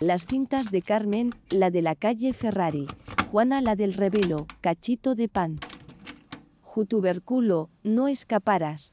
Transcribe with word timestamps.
Las 0.00 0.26
cintas 0.26 0.72
de 0.72 0.82
Carmen, 0.82 1.32
la 1.50 1.70
de 1.70 1.80
la 1.80 1.94
calle 1.94 2.32
Ferrari. 2.32 2.88
Juana 3.30 3.60
la 3.60 3.76
del 3.76 3.94
revelo, 3.94 4.46
cachito 4.60 5.14
de 5.14 5.28
pan. 5.28 5.60
Jutuberculo, 6.62 7.70
no 7.84 8.08
escaparas. 8.08 8.92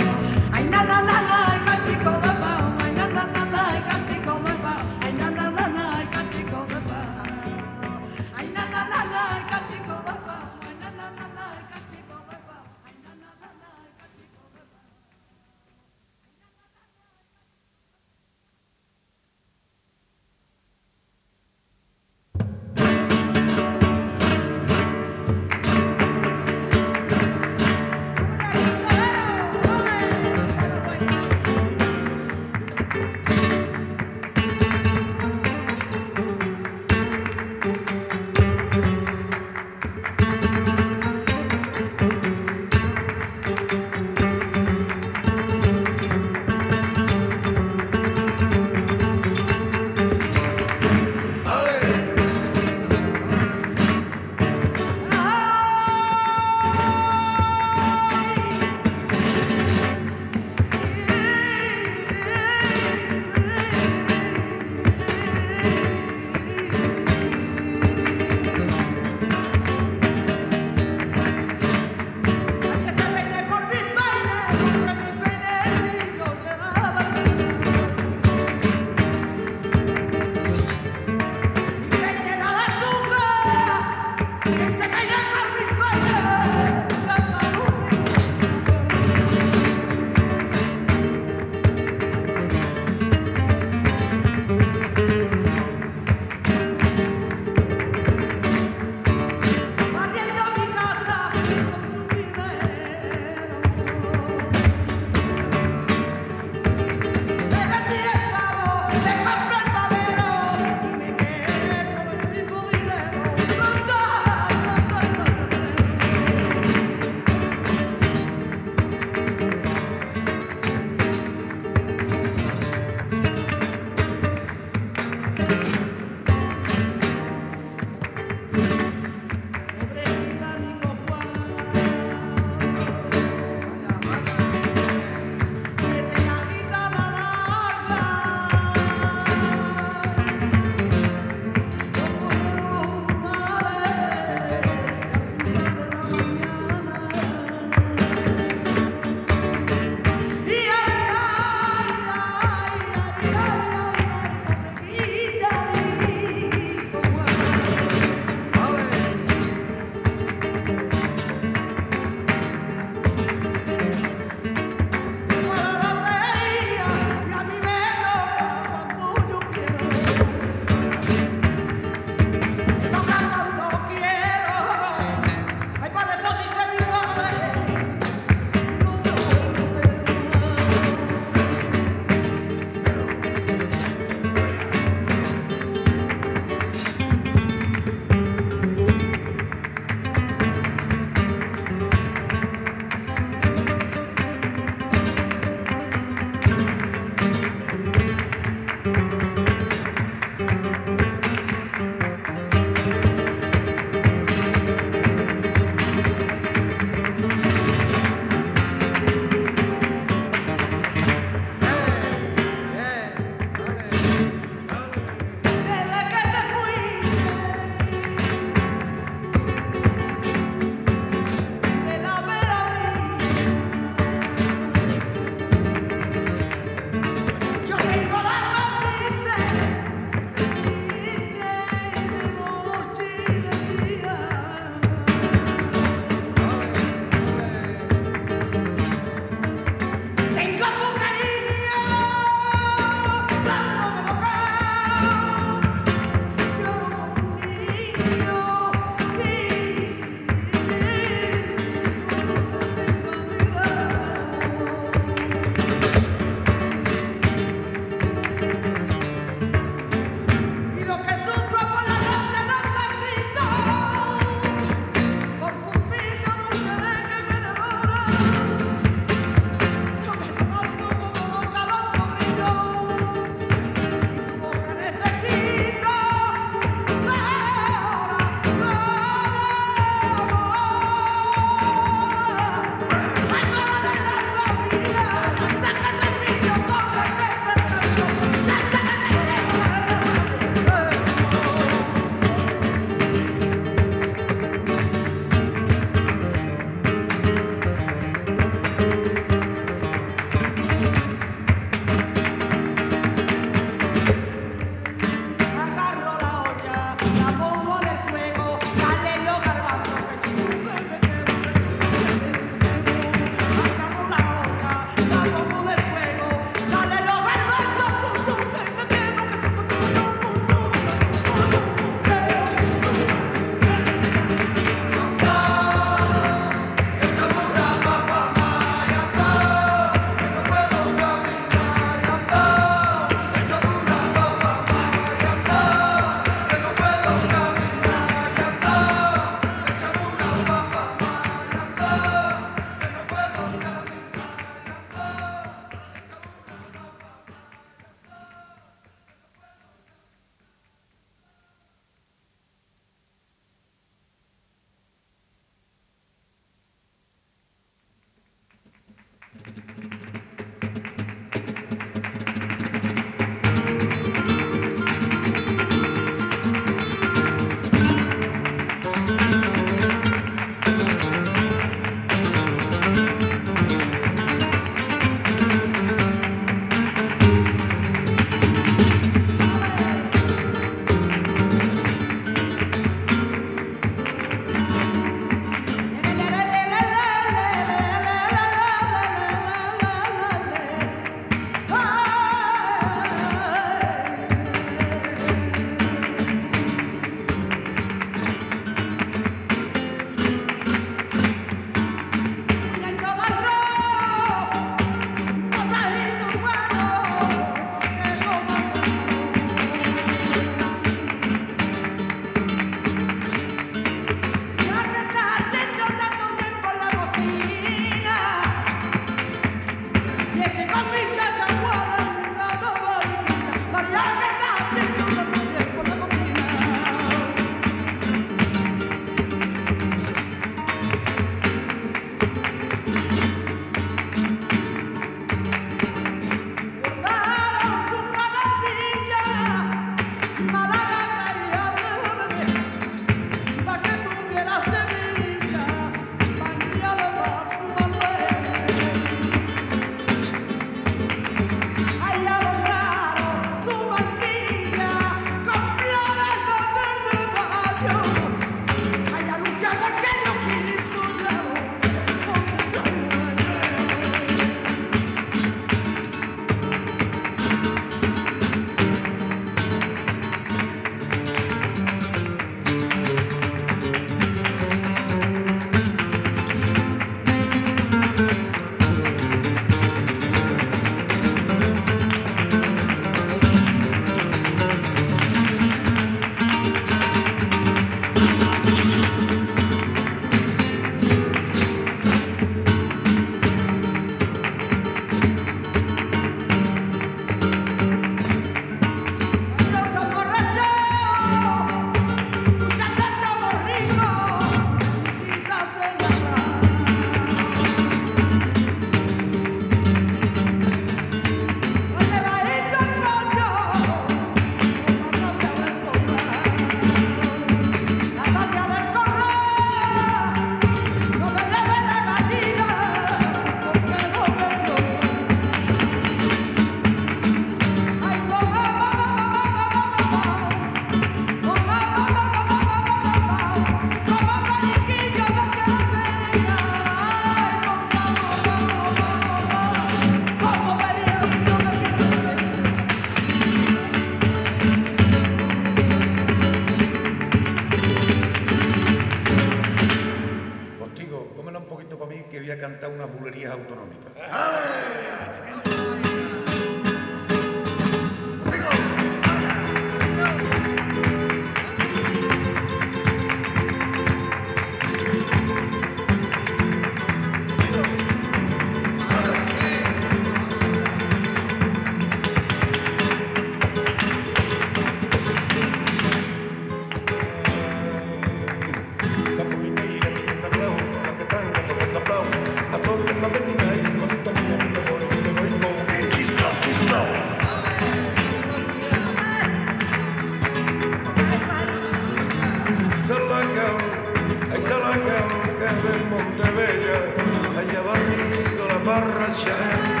borrachera 598.91 600.00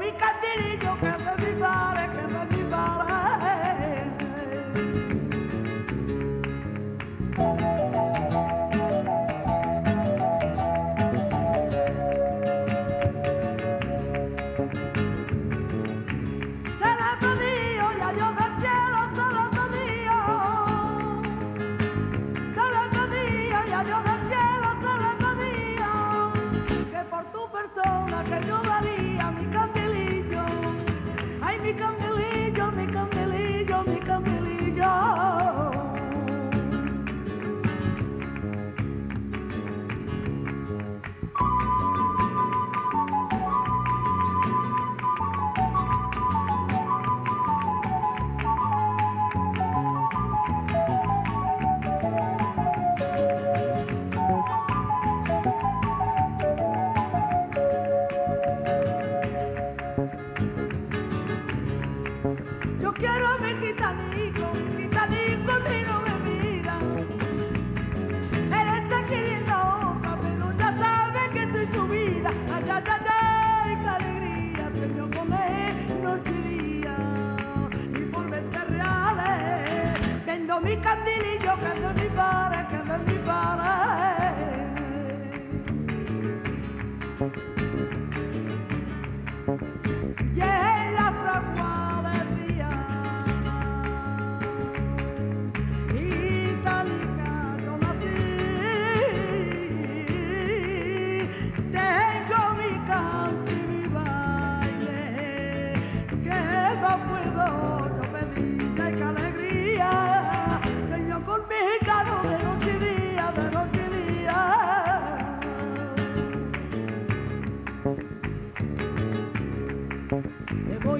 Brincadeira, 0.00 0.69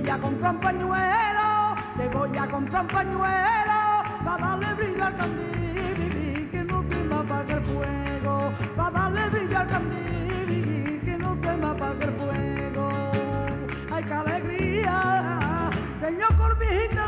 voy 0.00 0.10
a 0.10 0.18
comprar 0.18 0.54
un 0.54 0.60
pañuelo, 0.60 1.76
te 1.96 2.08
voy 2.08 2.38
a 2.38 2.46
comprar 2.46 2.82
un 2.82 2.88
pañuelo, 2.88 4.02
para 4.24 4.46
darle 4.46 4.74
brillo 4.74 5.04
al 5.04 5.16
candil, 5.16 6.48
que 6.50 6.64
no 6.64 6.88
quema 6.88 7.22
para 7.24 7.54
el 7.54 7.64
fuego, 7.64 8.52
para 8.76 8.90
darle 8.90 9.28
brillo 9.30 9.58
al 9.58 9.68
candil, 9.68 11.00
que 11.04 11.18
no 11.18 11.40
quema 11.40 11.76
para 11.76 12.04
el 12.04 12.12
fuego. 12.12 12.90
Ay, 13.92 14.04
qué 14.04 14.14
alegría, 14.14 15.70
señor 16.00 16.36
Corvijita. 16.36 16.99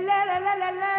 la 0.00 0.24
la 0.24 0.38
la 0.40 0.54
la 0.56 0.70
la 0.72 0.95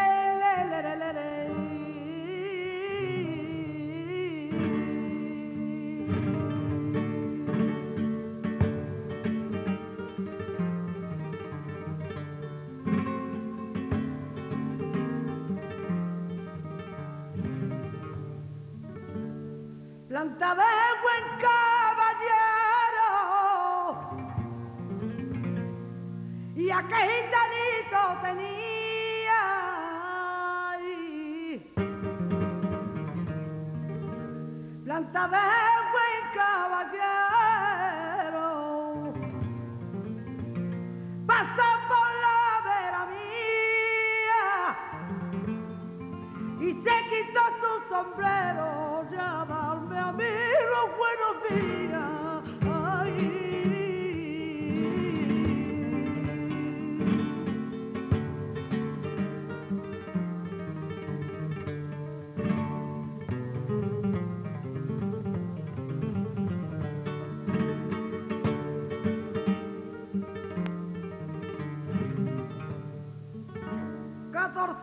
Father. 35.30 35.67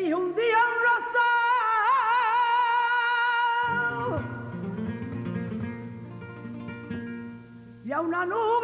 dijo 0.00 0.18
un 0.18 0.34
día 0.34 0.58
un 0.70 0.74
rosal 0.86 1.30
y 7.84 7.92
a 7.92 8.00
una 8.00 8.24
nube 8.24 8.59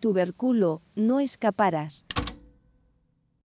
tuberculo, 0.00 0.82
no 0.96 1.20
escaparás. 1.20 2.04